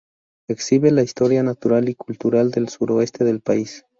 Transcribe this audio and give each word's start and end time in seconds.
Exhibe 0.49 0.89
la 0.89 1.03
historia 1.03 1.43
natural 1.43 1.87
y 1.87 1.93
cultural 1.93 2.49
del 2.49 2.69
suroeste 2.69 3.23
de 3.23 3.29
ese 3.33 3.39
país. 3.39 3.85